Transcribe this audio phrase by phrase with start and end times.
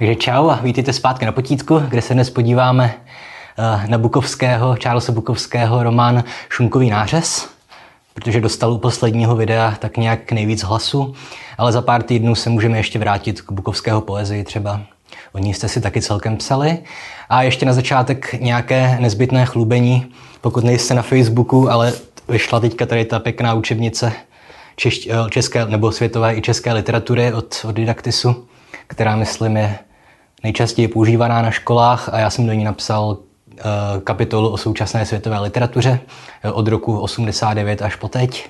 [0.00, 2.94] Takže čau a vítejte zpátky na potítku, kde se dnes podíváme
[3.58, 7.48] eh, na Bukovského, Charlesa Bukovského román Šunkový nářez,
[8.14, 11.14] protože dostal u posledního videa tak nějak nejvíc hlasu,
[11.58, 14.80] ale za pár týdnů se můžeme ještě vrátit k Bukovského poezii třeba.
[15.32, 16.78] O ní jste si taky celkem psali.
[17.28, 20.06] A ještě na začátek nějaké nezbytné chlubení,
[20.40, 21.92] pokud nejste na Facebooku, ale
[22.28, 24.12] vyšla teďka tady ta pěkná učebnice
[24.76, 28.46] češ, eh, české nebo světové i české literatury od, od Didaktisu,
[28.86, 29.78] která myslím je
[30.42, 33.16] nejčastěji používaná na školách a já jsem do ní napsal
[33.58, 33.62] eh,
[34.04, 36.00] kapitolu o současné světové literatuře
[36.42, 38.48] eh, od roku 89 až po teď.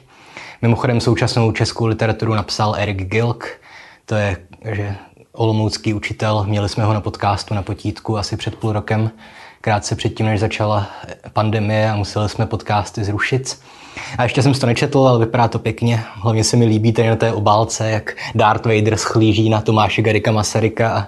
[0.63, 3.49] Mimochodem současnou českou literaturu napsal Erik Gilk,
[4.07, 4.37] to je
[4.73, 4.95] že
[5.33, 9.11] olomoucký učitel, měli jsme ho na podcastu na potítku asi před půl rokem,
[9.61, 10.87] krátce předtím, než začala
[11.33, 13.59] pandemie a museli jsme podcasty zrušit.
[14.19, 16.05] A ještě jsem to nečetl, ale vypadá to pěkně.
[16.15, 20.33] Hlavně se mi líbí tady na té obálce, jak Darth Vader schlíží na Tomáše Garika
[20.33, 21.07] Masaryka a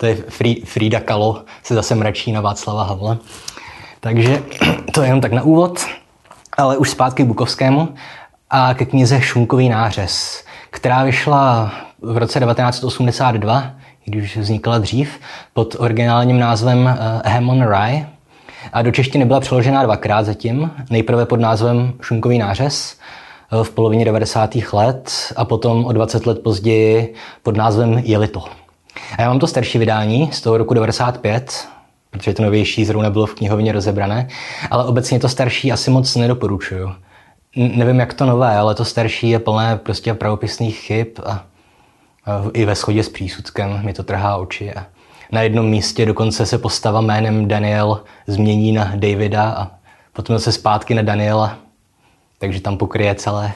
[0.00, 0.16] to je
[0.64, 3.18] Frida Kalo, se zase mračí na Václava Havla.
[4.00, 4.42] Takže
[4.94, 5.86] to je jenom tak na úvod,
[6.56, 7.88] ale už zpátky k Bukovskému
[8.50, 13.70] a ke knize Šunkový nářez, která vyšla v roce 1982,
[14.04, 15.20] když vznikla dřív,
[15.52, 18.06] pod originálním názvem uh, Ham on Rye.
[18.72, 20.70] A do češtiny byla přeložena dvakrát zatím.
[20.90, 22.96] Nejprve pod názvem Šunkový nářez
[23.52, 24.54] uh, v polovině 90.
[24.72, 28.59] let a potom o 20 let později pod názvem Jelito.
[29.18, 31.68] A já mám to starší vydání z toho roku 95,
[32.10, 34.28] protože to novější zrovna bylo v knihovně rozebrané,
[34.70, 36.92] ale obecně to starší asi moc nedoporučuju.
[37.56, 41.44] Nevím, jak to nové, ale to starší je plné prostě pravopisných chyb a
[42.52, 44.74] i ve shodě s přísudkem mi to trhá oči.
[44.74, 44.86] A
[45.32, 49.70] na jednom místě dokonce se postava jménem Daniel změní na Davida a
[50.12, 51.58] potom se zpátky na Daniela,
[52.38, 53.52] takže tam pokryje celé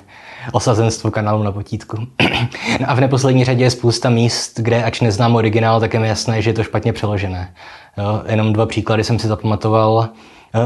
[0.53, 1.97] osazenstvo kanálu na potítku.
[2.81, 6.08] no a v neposlední řadě je spousta míst, kde ač neznám originál, tak je mi
[6.08, 7.55] jasné, že je to špatně přeložené.
[7.98, 10.08] Jo, jenom dva příklady jsem si zapamatoval.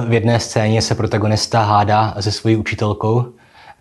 [0.06, 3.26] V jedné scéně se protagonista hádá se svojí učitelkou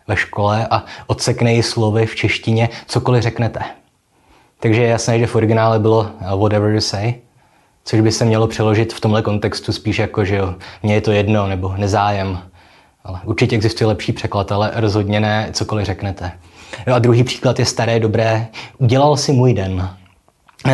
[0.08, 3.60] ve škole a odsekne jí slovy v češtině, cokoliv řeknete.
[4.60, 7.14] Takže je jasné, že v originále bylo uh, whatever you say,
[7.86, 11.12] což by se mělo přeložit v tomhle kontextu spíš jako, že jo, mně je to
[11.12, 12.40] jedno, nebo nezájem.
[13.04, 16.32] Ale určitě existuje lepší překlad, ale rozhodně ne cokoliv řeknete.
[16.88, 18.48] Jo, a druhý příklad je staré, dobré,
[18.78, 19.90] udělal si můj den,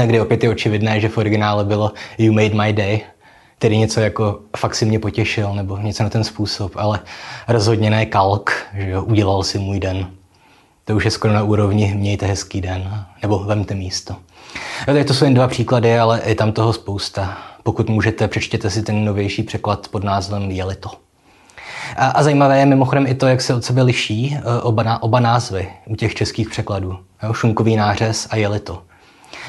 [0.05, 3.01] kdy opět je očividné, že v originále bylo you made my day,
[3.59, 6.99] tedy něco jako fakt si mě potěšil, nebo něco na ten způsob, ale
[7.47, 10.07] rozhodně ne kalk, že jo, udělal si můj den
[10.85, 14.15] to už je skoro na úrovni mějte hezký den, nebo vemte místo.
[14.87, 17.37] No, to jsou jen dva příklady, ale je tam toho spousta.
[17.63, 20.89] Pokud můžete, přečtěte si ten novější překlad pod názvem Jeli to.
[21.97, 25.19] A, a zajímavé je mimochodem i to, jak se od sebe liší e, oba, oba
[25.19, 26.99] názvy u těch českých překladů.
[27.23, 28.81] Jo, šunkový nářez a Jeli to.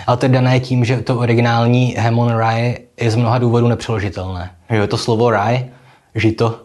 [0.07, 4.51] Ale to je dané tím, že to originální Hamon Rye je z mnoha důvodů nepřeložitelné.
[4.71, 5.69] Jo, to slovo Rye,
[6.15, 6.65] žito,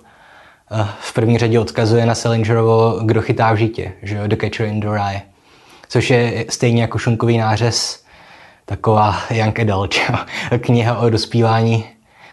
[0.71, 4.67] Eh, v první řadě odkazuje na Salingerovo Kdo chytá v žitě, že jo, The Catcher
[4.67, 5.21] in the Rye,
[5.89, 8.03] což je stejně jako šunkový nářez,
[8.65, 9.95] taková Young Adult,
[10.59, 11.85] kniha o dospívání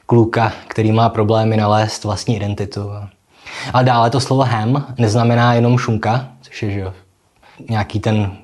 [0.07, 2.91] kluka, který má problémy nalézt vlastní identitu.
[3.72, 6.93] A dále to slovo ham neznamená jenom šunka, což je že jo,
[7.71, 8.37] nějaký ten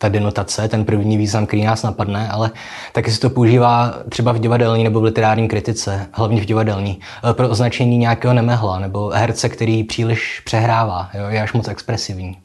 [0.00, 2.50] ta denotace, ten první význam, který nás napadne, ale
[2.92, 7.34] taky se to používá třeba v divadelní nebo v literární kritice, hlavně v divadelní, eh,
[7.34, 12.38] pro označení nějakého nemehla nebo herce, který příliš přehrává, jo, je až moc expresivní.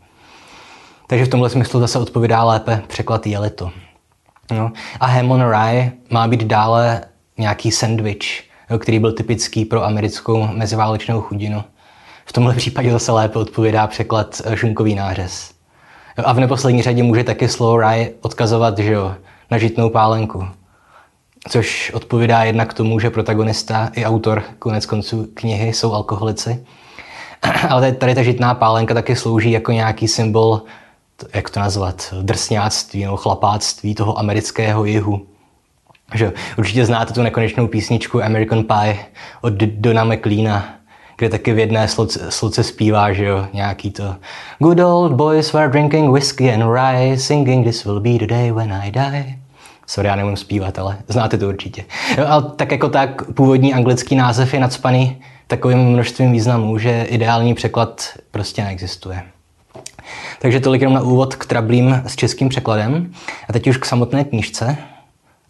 [1.08, 3.72] Takže v tomhle smyslu zase odpovídá lépe překlad jelito.
[4.52, 4.72] No.
[5.00, 7.02] A ham on rye má být dále
[7.38, 11.64] nějaký sandwich, jo, který byl typický pro americkou meziválečnou chudinu.
[12.25, 15.52] V tomhle případě zase lépe odpovídá překlad eh, šunkový nářez.
[16.25, 19.16] A v neposlední řadě může taky slovo rye odkazovat že jo,
[19.52, 20.47] na žitnou pálenku.
[21.50, 26.66] Což odpovídá jednak tomu, že protagonista i autor konec konců knihy jsou alkoholici.
[27.70, 30.61] Ale tady ta žitná pálenka taky slouží jako nějaký symbol,
[31.34, 35.26] jak to nazvat, drsňáctví nebo chlapáctví toho amerického jihu.
[36.16, 38.97] Že určitě znáte tu nekonečnou písničku American Pie
[39.41, 40.75] od Dona McLeana,
[41.17, 44.16] kde taky v jedné sloce, sloce zpívá, že jo, nějaký to
[44.59, 48.73] Good old boys were drinking whiskey and rye, singing this will be the day when
[48.73, 49.40] I die.
[49.88, 51.85] Sorry, já nemůžu zpívat, ale znáte to určitě.
[52.17, 57.53] Jo, ale tak jako tak původní anglický název je nadspaný takovým množstvím významů, že ideální
[57.53, 59.23] překlad prostě neexistuje.
[60.41, 63.12] Takže tolik jenom na úvod k trablím s českým překladem.
[63.50, 64.78] A teď už k samotné knížce.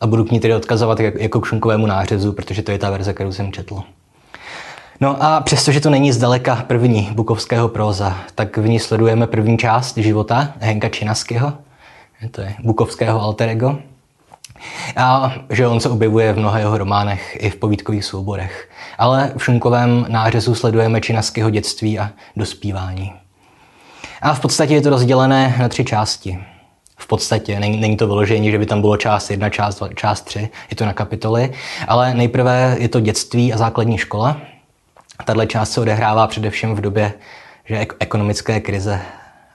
[0.02, 3.14] A budu k ní tedy odkazovat jako k šunkovému nářezu, protože to je ta verze,
[3.14, 3.84] kterou jsem četl.
[5.02, 9.98] No a přestože to není zdaleka první bukovského próza, tak v ní sledujeme první část
[9.98, 11.54] života Henka Činaského,
[12.32, 13.78] to je bukovského alter ego.
[14.96, 18.70] A že on se objevuje v mnoha jeho románech i v povídkových souborech.
[18.98, 23.14] Ale v Šunkovém nářezu sledujeme činaského dětství a dospívání.
[24.22, 26.40] A v podstatě je to rozdělené na tři části.
[26.98, 30.22] V podstatě není, není to vyložení, že by tam bylo část jedna, část dva, část
[30.22, 31.54] tři, je to na kapitoly,
[31.88, 34.38] ale nejprve je to dětství a základní škola.
[35.24, 37.14] Tahle část se odehrává především v době
[37.66, 39.02] že ekonomické krize.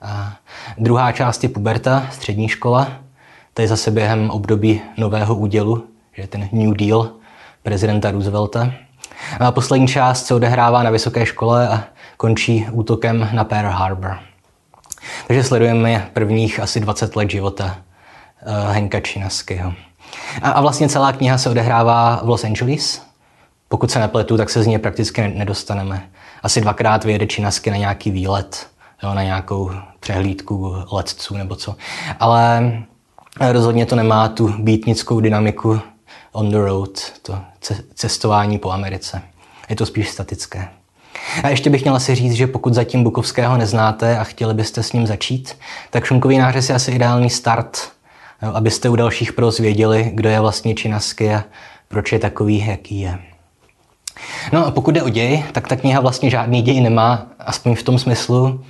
[0.02, 0.36] A
[0.78, 2.88] druhá část je puberta, střední škola,
[3.54, 7.10] to je zase během období nového údělu, že ten New Deal
[7.62, 8.72] prezidenta Roosevelta.
[9.40, 11.84] A poslední část se odehrává na vysoké škole a
[12.16, 14.18] končí útokem na Pearl Harbor.
[15.26, 19.72] Takže sledujeme prvních asi 20 let života uh, Henka Činaského.
[20.42, 23.09] A, a vlastně celá kniha se odehrává v Los Angeles.
[23.72, 26.10] Pokud se nepletu, tak se z ní prakticky nedostaneme.
[26.42, 28.66] Asi dvakrát vyjede Činasky na nějaký výlet,
[29.02, 29.70] jo, na nějakou
[30.00, 31.76] přehlídku letců nebo co.
[32.20, 32.72] Ale
[33.50, 35.80] rozhodně to nemá tu býtnickou dynamiku
[36.32, 37.38] on the road, to
[37.94, 39.22] cestování po Americe.
[39.68, 40.68] Je to spíš statické.
[41.42, 44.92] A ještě bych měla si říct, že pokud zatím Bukovského neznáte a chtěli byste s
[44.92, 45.56] ním začít,
[45.90, 47.78] tak Šunkový nářez je asi ideální start,
[48.40, 51.44] abyste u dalších pros věděli, kdo je vlastně Činasky a
[51.88, 53.18] proč je takový, jaký je.
[54.52, 57.82] No a pokud jde o děj, tak ta kniha vlastně žádný děj nemá, aspoň v
[57.82, 58.60] tom smyslu,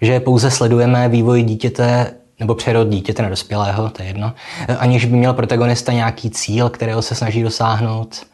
[0.00, 4.32] že pouze sledujeme vývoj dítěte nebo přerod dítěte na dospělého, to je jedno,
[4.78, 8.26] aniž by měl protagonista nějaký cíl, kterého se snaží dosáhnout.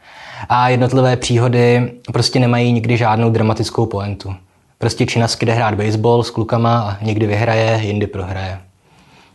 [0.49, 4.35] A jednotlivé příhody prostě nemají nikdy žádnou dramatickou poentu.
[4.79, 8.59] Prostě Činasky jde hrát baseball s klukama a někdy vyhraje, jindy prohraje.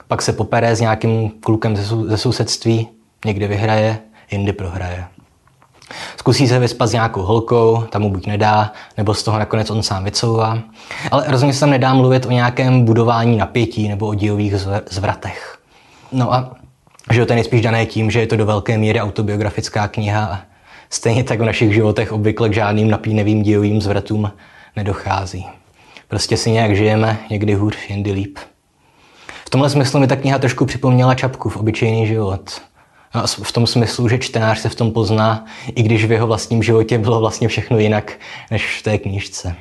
[0.07, 1.75] Pak se popere s nějakým klukem
[2.07, 2.87] ze sousedství,
[3.25, 3.99] někdy vyhraje,
[4.31, 5.05] jindy prohraje.
[6.17, 9.83] Zkusí se vyspat s nějakou holkou, tam mu buď nedá, nebo z toho nakonec on
[9.83, 10.59] sám vycouvá.
[11.11, 14.55] Ale rozhodně se tam nedá mluvit o nějakém budování napětí nebo o dílových
[14.89, 15.57] zvratech.
[16.11, 16.55] No a
[17.11, 20.39] že to je nejspíš dané tím, že je to do velké míry autobiografická kniha a
[20.89, 24.31] stejně tak v našich životech obvykle k žádným napínavým dílovým zvratům
[24.75, 25.45] nedochází.
[26.07, 28.37] Prostě si nějak žijeme, někdy hůř, jindy líp.
[29.45, 32.61] V tomhle smyslu mi ta kniha trošku připomněla čapku v obyčejný život.
[33.43, 36.97] V tom smyslu, že čtenář se v tom pozná, i když v jeho vlastním životě
[36.97, 38.19] bylo vlastně všechno jinak,
[38.51, 39.55] než v té knížce.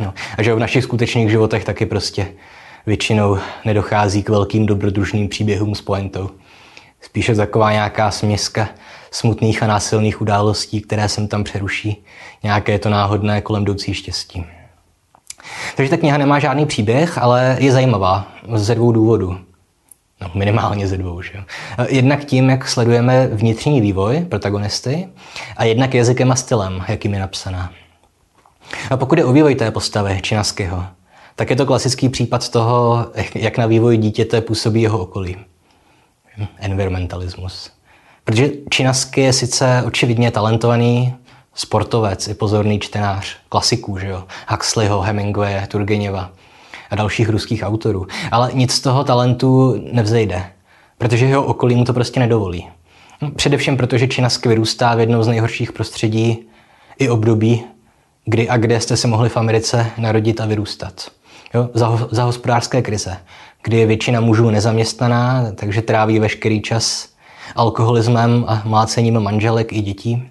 [0.00, 0.14] No.
[0.38, 2.28] A že v našich skutečných životech taky prostě
[2.86, 6.30] většinou nedochází k velkým dobrodružným příběhům s pointou.
[7.00, 8.68] Spíše taková nějaká směska
[9.10, 12.04] smutných a násilných událostí, které sem tam přeruší
[12.42, 14.46] nějaké to náhodné kolem jdoucí štěstí.
[15.76, 19.38] Takže ta kniha nemá žádný příběh, ale je zajímavá ze dvou důvodů.
[20.20, 21.22] No, minimálně ze dvou.
[21.22, 21.44] Že?
[21.88, 25.08] Jednak tím, jak sledujeme vnitřní vývoj protagonisty
[25.56, 27.72] a jednak jazykem a stylem, jakým je napsaná.
[28.90, 30.86] A pokud je o vývoj té postavy Činaského,
[31.34, 35.36] tak je to klasický případ toho, jak na vývoj dítěte působí jeho okolí.
[36.58, 37.70] Environmentalismus.
[38.24, 41.14] Protože Činasky je sice očividně talentovaný
[41.54, 44.24] sportovec i pozorný čtenář klasiků, že jo?
[44.48, 46.32] Huxleyho, Hemingwaye, Turgeněva
[46.90, 48.06] a dalších ruských autorů.
[48.30, 50.44] Ale nic z toho talentu nevzejde,
[50.98, 52.68] protože jeho okolí mu to prostě nedovolí.
[53.22, 56.38] No, především proto, že Činasky vyrůstá v jednou z nejhorších prostředí
[56.98, 57.64] i období,
[58.24, 61.10] kdy a kde jste se mohli v Americe narodit a vyrůstat.
[61.54, 63.16] Jo, za, za hospodářské krize,
[63.62, 67.08] kdy je většina mužů nezaměstnaná, takže tráví veškerý čas
[67.56, 70.28] alkoholismem a mlácením manželek i dětí.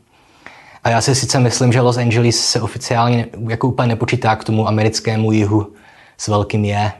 [0.83, 4.67] A já si sice myslím, že Los Angeles se oficiálně jako úplně nepočítá k tomu
[4.67, 5.73] americkému jihu
[6.17, 6.91] s velkým je,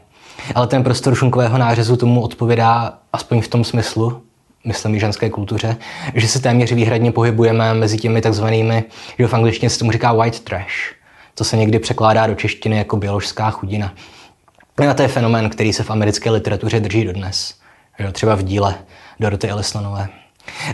[0.56, 4.22] ale ten prostor šunkového nářezu tomu odpovědá aspoň v tom smyslu,
[4.66, 5.78] myslím i ženské kultuře,
[6.16, 8.84] že se téměř výhradně pohybujeme mezi těmi takzvanými,
[9.20, 10.94] že v angličtině se tomu říká white trash.
[11.36, 13.94] To se někdy překládá do češtiny jako běložská chudina.
[14.90, 17.54] A to je fenomén, který se v americké literatuře drží dodnes.
[18.12, 18.76] Třeba v díle
[19.20, 20.08] Doroty Ellisonové.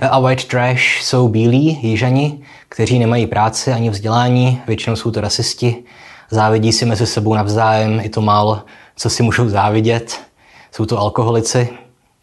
[0.01, 5.75] A white trash jsou bílí jižani, kteří nemají práci ani vzdělání, většinou jsou to rasisti,
[6.31, 8.61] závidí si mezi sebou navzájem i to málo,
[8.95, 10.19] co si můžou závidět.
[10.71, 11.69] Jsou to alkoholici,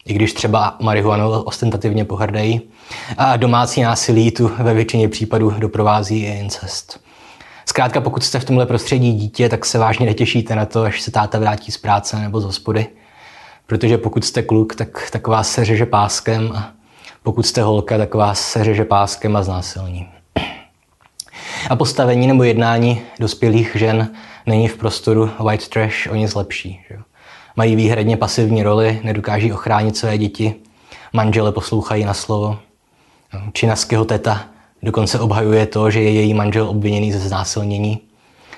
[0.05, 2.61] i když třeba marihuanu ostentativně pohrdají.
[3.17, 6.99] A domácí násilí tu ve většině případů doprovází i incest.
[7.65, 11.11] Zkrátka, pokud jste v tomhle prostředí dítě, tak se vážně netěšíte na to, až se
[11.11, 12.87] táta vrátí z práce nebo z hospody.
[13.67, 16.71] Protože pokud jste kluk, tak, tak vás se řeže páskem a
[17.23, 20.18] pokud jste holka, tak vás se řeže páskem a znásilní.
[21.69, 24.09] A postavení nebo jednání dospělých žen
[24.45, 26.81] není v prostoru white trash o nic lepší.
[26.89, 26.97] Že?
[27.55, 30.55] Mají výhradně pasivní roli, nedokáží ochránit své děti,
[31.13, 32.59] manžele poslouchají na slovo.
[33.53, 34.45] Činaského teta
[34.83, 37.99] dokonce obhajuje to, že je její manžel obviněný ze znásilnění.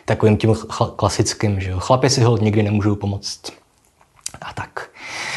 [0.06, 0.56] Takovým tím
[0.96, 1.80] klasickým, že jo.
[1.80, 3.42] Chlapi si ho nikdy nemůžou pomoct.
[4.42, 4.90] A tak.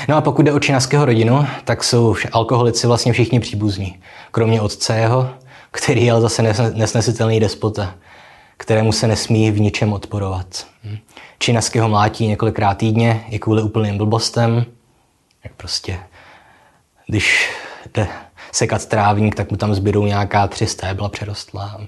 [0.08, 3.98] No a pokud jde o činaského rodinu, tak jsou alkoholici vlastně všichni příbuzní.
[4.30, 5.30] Kromě otce jeho,
[5.74, 6.42] který je ale zase
[6.74, 7.94] nesnesitelný despota,
[8.56, 10.66] kterému se nesmí v ničem odporovat.
[10.84, 10.96] Hm.
[11.38, 14.64] Činasky ho mlátí několikrát týdně i kvůli úplným blbostem.
[15.44, 15.98] Jak prostě,
[17.06, 17.50] když
[17.94, 18.08] jde
[18.52, 21.80] sekat trávník, tak mu tam zbydou nějaká tři stébla přerostlá.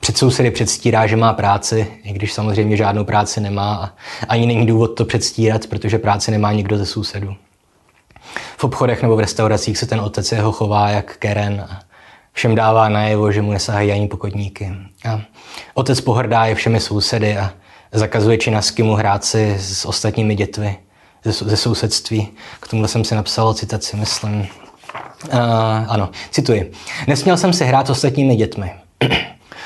[0.00, 3.92] Před sousedy předstírá, že má práci, i když samozřejmě žádnou práci nemá a
[4.28, 7.36] ani není důvod to předstírat, protože práci nemá nikdo ze sousedů.
[8.56, 11.85] V obchodech nebo v restauracích se ten otec jeho chová jak Keren a
[12.36, 14.72] všem dává najevo, že mu nesahají ani pokodníky.
[15.08, 15.20] A
[15.74, 17.52] otec pohrdá je všemi sousedy a
[17.92, 20.78] zakazuje činasky mu hrát si s ostatními dětmi
[21.24, 22.28] ze, ze sousedství.
[22.60, 24.40] K tomu jsem si napsal citaci, myslím.
[24.40, 25.38] Uh,
[25.88, 26.72] ano, cituji.
[27.06, 28.72] Nesměl jsem si hrát s ostatními dětmi.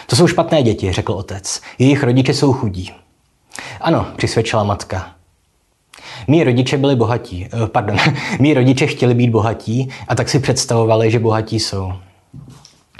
[0.06, 1.60] To jsou špatné děti, řekl otec.
[1.78, 2.92] Jejich rodiče jsou chudí.
[3.80, 5.10] Ano, přisvědčila matka.
[6.28, 7.96] Mí rodiče byli bohatí, uh, pardon,
[8.38, 11.92] mí rodiče chtěli být bohatí a tak si představovali, že bohatí jsou.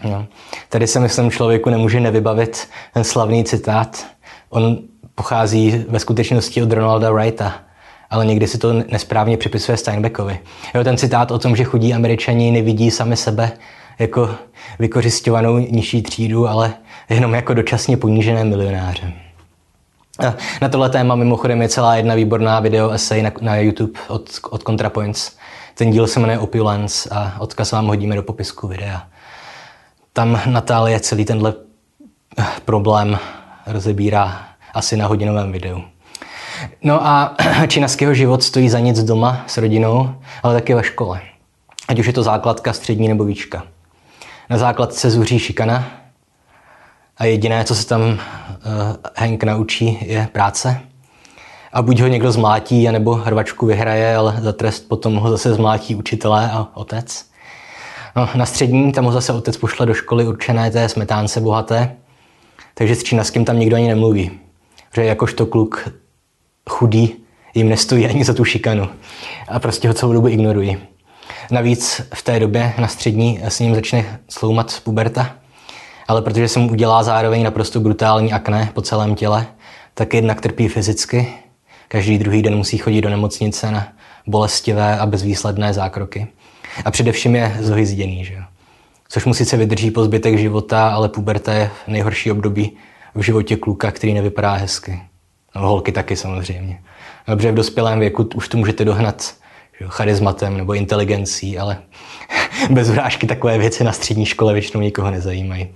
[0.04, 0.26] No.
[0.69, 4.07] Tady se myslím člověku nemůže nevybavit ten slavný citát.
[4.50, 4.78] On
[5.14, 7.54] pochází ve skutečnosti od Ronalda Wrighta,
[8.11, 10.38] ale někdy si to nesprávně připisuje Steinbeckovi.
[10.75, 13.52] Jo, ten citát o tom, že chudí američani nevidí sami sebe
[13.99, 14.30] jako
[14.78, 16.75] vykořišťovanou nižší třídu, ale
[17.09, 19.12] jenom jako dočasně ponížené milionáře.
[20.62, 24.62] Na tohle téma mimochodem je celá jedna výborná video essay na, na YouTube od, od
[24.62, 25.33] ContraPoints.
[25.75, 29.02] Ten díl se jmenuje Opulence a odkaz vám hodíme do popisku videa.
[30.12, 31.55] Tam Natálie celý tenhle
[32.64, 33.19] problém
[33.67, 35.83] rozebírá asi na hodinovém videu.
[36.83, 37.37] No a
[37.69, 41.21] činaského život stojí za nic doma s rodinou, ale taky ve škole.
[41.88, 43.62] Ať už je to základka, střední nebo výška.
[44.50, 45.85] Na základce zuří šikana
[47.19, 48.19] a jediné, co se tam uh,
[49.17, 50.81] Hank naučí, je práce.
[51.73, 55.95] A buď ho někdo zmlátí, anebo hrvačku vyhraje, ale za trest potom ho zase zmlátí
[55.95, 57.29] učitelé a otec.
[58.17, 61.97] No, na střední tam ho zase otec pošle do školy určené té smetánce bohaté,
[62.75, 64.31] takže s činaským tam nikdo ani nemluví.
[64.95, 65.88] Že jakožto kluk
[66.71, 67.17] chudý
[67.55, 68.88] jim nestojí ani za tu šikanu
[69.49, 70.79] a prostě ho celou dobu ignorují.
[71.50, 75.37] Navíc v té době na střední s ním začne sloumat puberta,
[76.09, 79.47] ale protože se mu udělá zároveň naprosto brutální akné po celém těle,
[79.95, 81.29] tak jednak trpí fyzicky.
[81.88, 83.88] Každý druhý den musí chodit do nemocnice na
[84.26, 86.29] bolestivé a bezvýsledné zákroky.
[86.84, 88.42] A především je zohyzděný, že jo?
[89.08, 92.76] Což mu sice vydrží po zbytek života, ale puberta je nejhorší období
[93.14, 95.00] v životě kluka, který nevypadá hezky.
[95.56, 96.80] No, holky taky samozřejmě.
[97.26, 99.34] Dobře, v dospělém věku už to můžete dohnat
[99.80, 101.78] že, charizmatem nebo inteligencí, ale
[102.70, 105.68] bez vrážky takové věci na střední škole většinou nikoho nezajímají.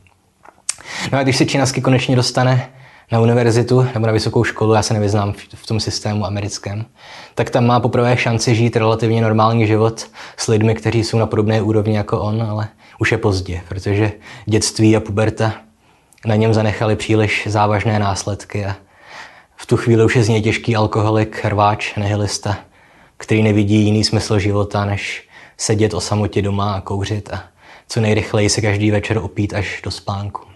[1.13, 2.71] No a když se činasky konečně dostane
[3.13, 6.85] na univerzitu nebo na vysokou školu, já se nevyznám v tom systému americkém,
[7.35, 10.07] tak tam má poprvé šanci žít relativně normální život
[10.37, 12.69] s lidmi, kteří jsou na podobné úrovni jako on, ale
[12.99, 14.13] už je pozdě, protože
[14.47, 15.55] dětství a puberta
[16.27, 18.77] na něm zanechali příliš závažné následky a
[19.57, 22.57] v tu chvíli už je z něj těžký alkoholik, hrváč, nihilista,
[23.17, 27.43] který nevidí jiný smysl života, než sedět o samotě doma a kouřit a
[27.89, 30.54] co nejrychleji se každý večer opít až do spánku.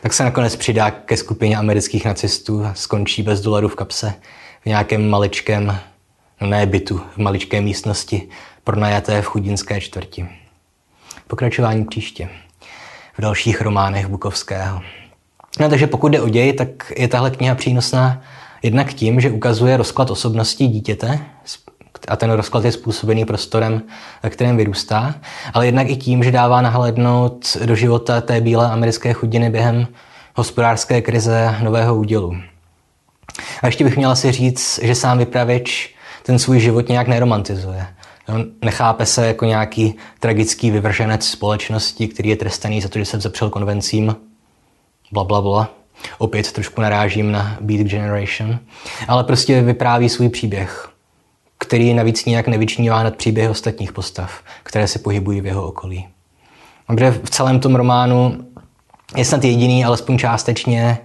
[0.00, 4.14] Tak se nakonec přidá ke skupině amerických nacistů a skončí bez dolarů v kapse
[4.62, 5.78] v nějakém maličkém,
[6.40, 8.28] no ne bytu, v maličké místnosti
[8.64, 10.28] pronajaté v chudinské čtvrti.
[11.26, 12.28] Pokračování příště
[13.18, 14.82] v dalších románech Bukovského.
[15.60, 18.22] No, takže pokud jde o děj, tak je tahle kniha přínosná
[18.62, 21.20] jednak tím, že ukazuje rozklad osobnosti dítěte,
[22.08, 23.82] a ten rozklad je způsobený prostorem,
[24.22, 25.14] ve kterém vyrůstá,
[25.54, 29.88] ale jednak i tím, že dává nahlédnout do života té bílé americké chudiny během
[30.34, 32.36] hospodářské krize nového údělu.
[33.62, 37.86] A ještě bych měla si říct, že sám vypravěč ten svůj život nějak neromantizuje.
[38.64, 43.50] Nechápe se jako nějaký tragický vyvrženec společnosti, který je trestaný za to, že se vzepřel
[43.50, 44.16] konvencím,
[45.12, 45.70] bla, bla, bla.
[46.18, 48.58] Opět trošku narážím na Beat Generation.
[49.08, 50.88] Ale prostě vypráví svůj příběh,
[51.58, 56.08] který navíc nijak nevyčnívá nad příběhy ostatních postav, které se pohybují v jeho okolí.
[56.88, 58.46] Dobře, v celém tom románu
[59.16, 60.98] je snad jediný, alespoň částečně,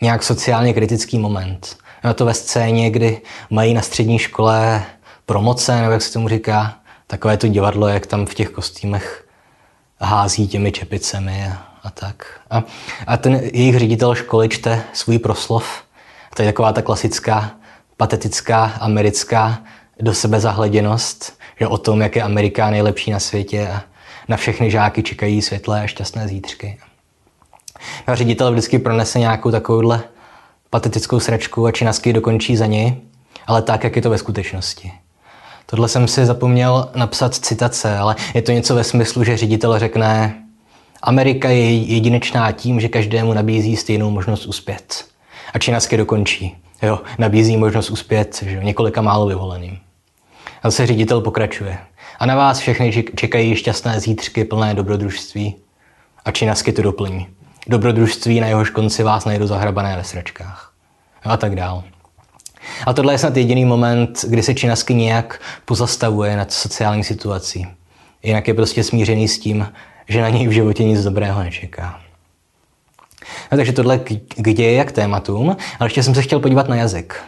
[0.00, 1.76] nějak sociálně kritický moment.
[2.08, 4.84] Je to ve scéně, kdy mají na střední škole
[5.26, 6.74] promoce, nebo jak se tomu říká,
[7.06, 9.28] takové to divadlo, jak tam v těch kostýmech
[10.00, 12.40] hází těmi čepicemi a, a tak.
[12.50, 12.62] A,
[13.06, 15.82] a ten jejich ředitel školy čte svůj proslov.
[16.34, 17.50] To je taková ta klasická,
[17.96, 19.58] patetická, americká
[20.02, 23.82] do sebe zahleděnost, že o tom, jak je Amerika nejlepší na světě a
[24.28, 26.78] na všechny žáky čekají světlé a šťastné zítřky.
[28.06, 30.02] A ředitel vždycky pronese nějakou takovouhle
[30.70, 32.96] patetickou sračku a činasky dokončí za něj,
[33.46, 34.92] ale tak, jak je to ve skutečnosti.
[35.66, 40.42] Tohle jsem si zapomněl napsat citace, ale je to něco ve smyslu, že ředitel řekne
[41.02, 45.04] Amerika je jedinečná tím, že každému nabízí stejnou možnost uspět.
[45.54, 46.56] A činasky dokončí.
[46.82, 49.78] Jo, nabízí možnost uspět že několika málo vyvoleným.
[50.64, 51.78] Zase ředitel pokračuje.
[52.18, 55.56] A na vás všechny čekají šťastné zítřky plné dobrodružství.
[56.24, 57.28] A činasky to doplní.
[57.66, 60.72] Dobrodružství, na jehož konci vás najdou zahrabané ve sračkách.
[61.24, 61.84] A tak dál.
[62.86, 67.66] A tohle je snad jediný moment, kdy se Činasky nějak pozastavuje nad sociální situací.
[68.22, 69.72] Jinak je prostě smířený s tím,
[70.08, 72.00] že na něj v životě nic dobrého nečeká.
[73.52, 73.98] No, takže tohle
[74.42, 77.22] k ději jak tématům, ale ještě jsem se chtěl podívat na jazyk,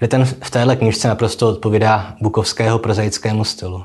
[0.00, 3.84] kde ten v téhle knižce naprosto odpovídá bukovského prozaickému stylu.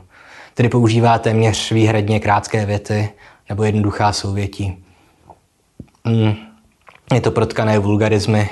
[0.54, 3.10] Tedy používá téměř výhradně krátké věty
[3.50, 4.84] nebo jednoduchá souvětí.
[6.04, 6.34] Mm,
[7.14, 8.50] je to protkané vulgarizmy,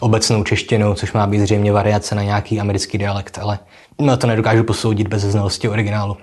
[0.00, 3.58] obecnou češtinou, což má být zřejmě variace na nějaký americký dialekt, ale
[4.00, 6.16] no, to nedokážu posoudit bez znalosti originálu.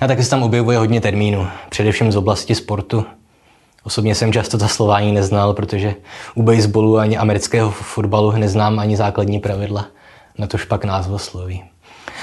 [0.00, 3.04] A taky se tam objevuje hodně termínů, především z oblasti sportu.
[3.84, 5.94] Osobně jsem často ta slova ani neznal, protože
[6.34, 9.86] u baseballu ani amerického fotbalu neznám ani základní pravidla,
[10.38, 11.64] na tož pak názvosloví.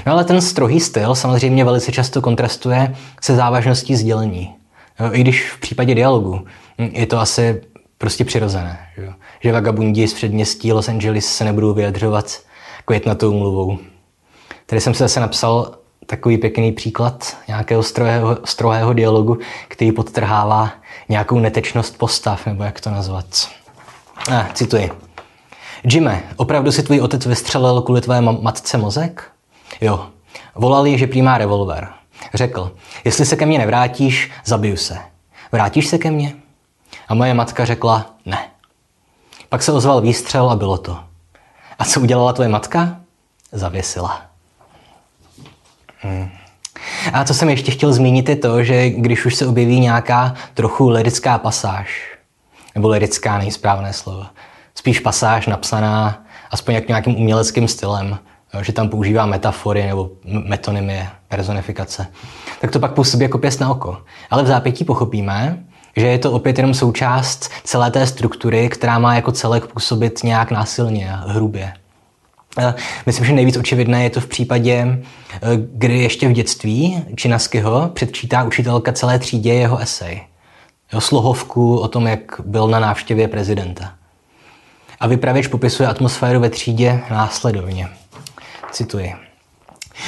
[0.05, 4.55] No ale ten strohý styl samozřejmě velice často kontrastuje se závažností sdělení.
[5.11, 6.45] I když v případě dialogu
[6.77, 7.61] je to asi
[7.97, 8.79] prostě přirozené.
[8.97, 9.09] Že,
[9.39, 12.39] že vagabundi z předměstí Los Angeles se nebudou vyjadřovat
[12.85, 13.77] květnatou mluvou.
[14.65, 15.71] Tady jsem se zase napsal
[16.05, 19.37] takový pěkný příklad nějakého strohého, strohého dialogu,
[19.67, 20.71] který podtrhává
[21.09, 23.25] nějakou netečnost postav, nebo jak to nazvat.
[24.31, 24.91] Ah, cituji.
[25.83, 29.31] Jimmy, opravdu si tvůj otec vystřelil kvůli tvé matce mozek?
[29.81, 30.09] Jo.
[30.55, 31.89] Volal jí, že přijímá revolver.
[32.33, 34.97] Řekl, jestli se ke mně nevrátíš, zabiju se.
[35.51, 36.35] Vrátíš se ke mně?
[37.07, 38.49] A moje matka řekla ne.
[39.49, 40.99] Pak se ozval výstřel a bylo to.
[41.79, 42.99] A co udělala tvoje matka?
[43.51, 44.21] Zavěsila.
[45.99, 46.29] Hmm.
[47.13, 50.89] A co jsem ještě chtěl zmínit je to, že když už se objeví nějaká trochu
[50.89, 52.17] lirická pasáž,
[52.75, 54.25] nebo lirická nejsprávné slovo,
[54.75, 58.19] spíš pasáž napsaná aspoň jak nějakým uměleckým stylem,
[58.61, 62.07] že tam používá metafory nebo metonymie, personifikace,
[62.61, 63.97] tak to pak působí jako pěst na oko.
[64.29, 65.63] Ale v zápětí pochopíme,
[65.95, 70.51] že je to opět jenom součást celé té struktury, která má jako celek působit nějak
[70.51, 71.73] násilně hrubě.
[73.05, 74.99] Myslím, že nejvíc očividné je to v případě, e,
[75.55, 80.21] kdy ještě v dětství Činaskyho předčítá učitelka celé třídě jeho esej.
[80.91, 83.93] Jeho slohovku o tom, jak byl na návštěvě prezidenta.
[84.99, 87.87] A vypravěč popisuje atmosféru ve třídě následovně.
[88.71, 89.13] Cituji.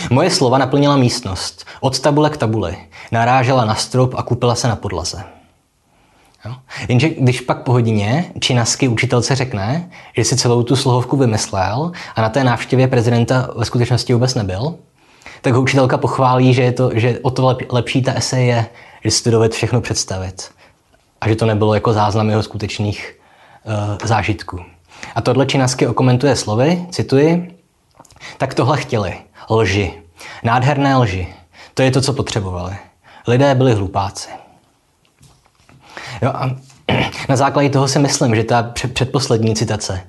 [0.09, 1.65] Moje slova naplnila místnost.
[1.79, 2.77] Od tabule k tabuli.
[3.11, 5.38] Narážela na strop a kupila se na podlaze.
[6.45, 6.55] Jo?
[6.87, 12.21] Jenže když pak po hodině činasky učitelce řekne, že si celou tu slohovku vymyslel a
[12.21, 14.75] na té návštěvě prezidenta ve skutečnosti vůbec nebyl,
[15.41, 18.65] tak ho učitelka pochválí, že, je to, že o to lepší ta esej je,
[19.03, 20.51] že si to dovedl všechno představit.
[21.21, 23.19] A že to nebylo jako záznam jeho skutečných
[23.65, 24.59] uh, zážitků.
[25.15, 27.59] A tohle Činasky okomentuje slovy, cituji,
[28.37, 29.13] tak tohle chtěli.
[29.49, 29.93] Lži.
[30.43, 31.27] Nádherné lži.
[31.73, 32.77] To je to, co potřebovali.
[33.27, 34.29] Lidé byli hlupáci.
[36.21, 36.55] Jo, a
[37.29, 40.01] na základě toho si myslím, že ta předposlední citace,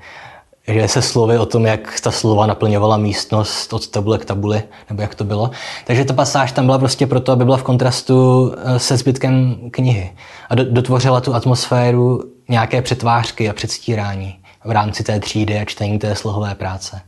[0.69, 5.03] že se slovy o tom, jak ta slova naplňovala místnost od tabule k tabuli, nebo
[5.03, 5.51] jak to bylo.
[5.87, 10.13] Takže ta pasáž tam byla prostě proto, aby byla v kontrastu eh, se zbytkem knihy.
[10.49, 16.15] A dotvořila tu atmosféru nějaké přetvářky a předstírání v rámci té třídy a čtení té
[16.15, 17.01] slohové práce.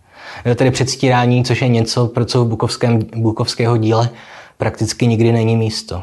[0.55, 4.11] Tedy předstírání, což je něco, pro co v bukovském, bukovského díle
[4.59, 6.03] prakticky nikdy není místo.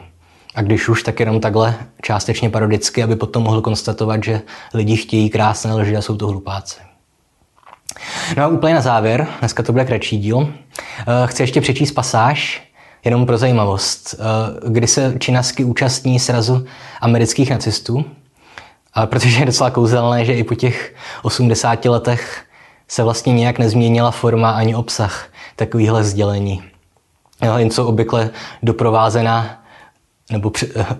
[0.55, 4.41] A když už, tak jenom takhle částečně parodicky, aby potom mohl konstatovat, že
[4.73, 6.79] lidi chtějí krásné lži a jsou to hlupáci.
[8.37, 12.61] No a úplně na závěr, dneska to bude kratší díl, eh, chci ještě přečíst pasáž,
[13.05, 16.65] jenom pro zajímavost, eh, kdy se Činasky účastní srazu
[17.01, 18.05] amerických nacistů,
[19.05, 22.45] protože je docela kouzelné, že i po těch 80 letech
[22.87, 26.63] se vlastně nějak nezměnila forma ani obsah takovýchhle sdělení.
[27.57, 28.29] Jen co obvykle
[28.63, 29.58] doprovázená
[30.31, 30.51] nebo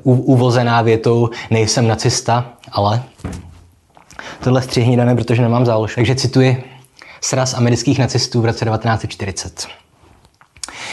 [0.04, 3.04] uvozená větou nejsem nacista, ale
[4.44, 5.96] tohle střihni dané, protože nemám zálož.
[5.96, 6.64] Takže cituji
[7.22, 9.68] sraz amerických nacistů v roce 1940.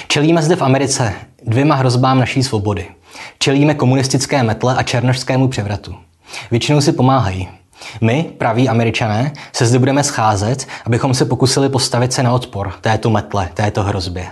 [0.08, 1.12] Čelíme zde v Americe
[1.46, 2.88] dvěma hrozbám naší svobody.
[3.38, 5.94] Čelíme komunistické metle a černožskému převratu.
[6.50, 7.48] Většinou si pomáhají.
[8.00, 13.10] My, praví američané, se zde budeme scházet, abychom se pokusili postavit se na odpor této
[13.10, 14.26] metle, této hrozbě.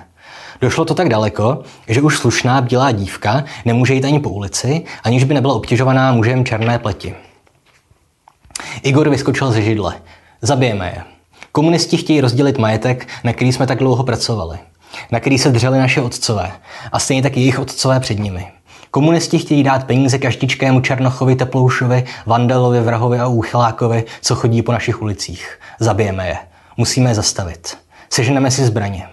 [0.60, 5.24] Došlo to tak daleko, že už slušná bílá dívka nemůže jít ani po ulici, aniž
[5.24, 7.14] by nebyla obtěžovaná mužem černé pleti.
[8.82, 9.94] Igor vyskočil ze židle.
[10.42, 11.02] Zabijeme je.
[11.52, 14.58] Komunisti chtějí rozdělit majetek, na který jsme tak dlouho pracovali.
[15.10, 16.52] na který se dřeli naše otcové
[16.92, 18.46] a stejně tak jejich otcové před nimi.
[18.90, 25.02] Komunisti chtějí dát peníze každičkému Černochovi, Teploušovi, Vandalovi, Vrahovi a Úchylákovi, co chodí po našich
[25.02, 25.58] ulicích.
[25.80, 26.36] Zabijeme je.
[26.76, 27.78] Musíme je zastavit.
[28.10, 29.08] Seženeme si zbraně.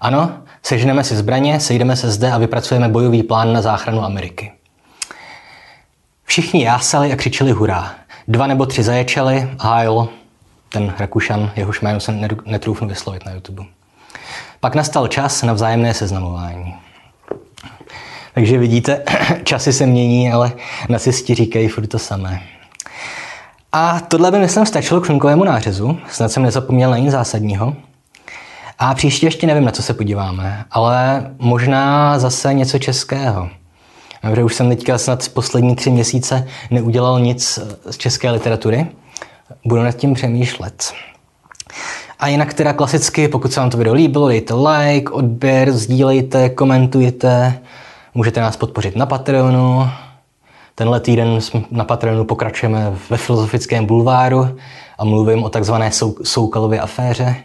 [0.00, 4.52] Ano, seženeme si zbraně, sejdeme se zde a vypracujeme bojový plán na záchranu Ameriky.
[6.24, 7.94] Všichni jásali a křičeli hurá.
[8.28, 10.08] Dva nebo tři zaječeli, Heil,
[10.68, 13.64] ten Rakušan, jehož jméno jsem netrůfnu vyslovit na YouTube.
[14.60, 16.74] Pak nastal čas na vzájemné seznamování.
[18.34, 19.04] Takže vidíte,
[19.44, 20.52] časy se mění, ale
[20.88, 22.42] nacisti říkají furt to samé.
[23.72, 25.98] A tohle by, myslím, stačilo k šunkovému nářezu.
[26.10, 27.76] Snad jsem nezapomněl na nic zásadního.
[28.82, 33.48] A příště ještě nevím, na co se podíváme, ale možná zase něco českého.
[34.22, 37.58] Protože už jsem teďka snad poslední tři měsíce neudělal nic
[37.90, 38.86] z české literatury.
[39.64, 40.92] Budu nad tím přemýšlet.
[42.18, 47.58] A jinak teda klasicky, pokud se vám to video líbilo, dejte like, odběr, sdílejte, komentujte.
[48.14, 49.88] Můžete nás podpořit na Patreonu.
[50.74, 51.38] Tenhle týden
[51.70, 54.56] na Patreonu pokračujeme ve filozofickém bulváru
[54.98, 55.90] a mluvím o takzvané
[56.22, 57.36] Soukalově aféře.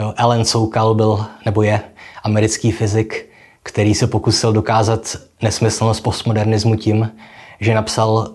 [0.00, 1.80] Jo, Alan Soukal byl, nebo je,
[2.22, 3.26] americký fyzik,
[3.62, 7.12] který se pokusil dokázat nesmyslnost postmodernismu tím,
[7.60, 8.30] že napsal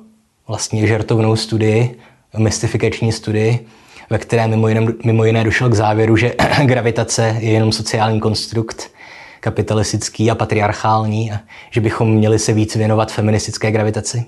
[0.48, 2.00] vlastně žertovnou studii,
[2.38, 3.68] mystifikační studii,
[4.10, 8.92] ve které mimo jiné, mimo jiné došel k závěru, že gravitace je jenom sociální konstrukt,
[9.40, 11.40] kapitalistický a patriarchální, a
[11.72, 14.26] že bychom měli se víc věnovat feministické gravitaci.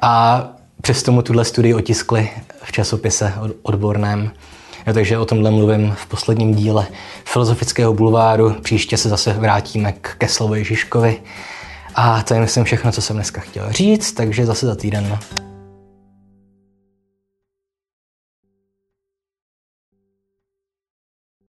[0.00, 0.44] A
[0.82, 2.30] přesto mu tuhle studii otiskli
[2.62, 4.30] v časopise odborném.
[4.86, 6.86] Jo, takže o tomhle mluvím v posledním díle
[7.24, 8.54] Filozofického bulváru.
[8.62, 11.22] Příště se zase vrátíme k Keslovi Ježiškovi.
[11.94, 15.06] A to je myslím všechno, co jsem dneska chtěl říct, takže zase za týden.
[15.10, 15.18] No.